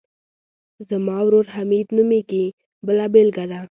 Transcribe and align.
زما 0.89 1.17
ورور 1.25 1.45
حمید 1.55 1.87
نومیږي 1.97 2.45
بله 2.85 3.05
بېلګه 3.13 3.45
ده. 3.51 3.59